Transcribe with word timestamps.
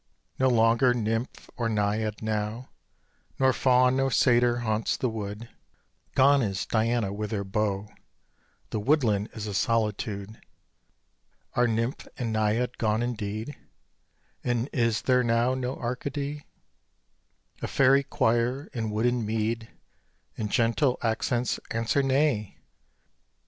No 0.39 0.47
longer 0.49 0.95
nymph 0.95 1.47
nor 1.59 1.69
naiad 1.69 2.23
now, 2.23 2.71
Nor 3.37 3.53
faun 3.53 3.95
nor 3.97 4.09
satyr 4.09 4.61
haunts 4.61 4.97
the 4.97 5.09
wood, 5.09 5.47
Gone 6.15 6.41
is 6.41 6.65
Diana 6.65 7.13
with 7.13 7.29
her 7.29 7.43
bow, 7.43 7.87
The 8.71 8.79
woodland 8.79 9.29
is 9.35 9.45
a 9.45 9.53
solitude. 9.53 10.41
Are 11.53 11.67
nymph 11.67 12.07
and 12.17 12.33
naiad 12.33 12.79
gone 12.79 13.03
indeed, 13.03 13.55
And 14.43 14.71
is 14.73 15.03
there 15.03 15.21
now 15.23 15.53
no 15.53 15.75
Arcady? 15.77 16.47
A 17.61 17.67
fairy 17.67 18.01
choir 18.01 18.71
in 18.73 18.89
wood 18.89 19.05
and 19.05 19.23
mead 19.23 19.69
In 20.35 20.49
gentle 20.49 20.97
accents 21.03 21.59
answer, 21.69 22.01
"Nay." 22.01 22.57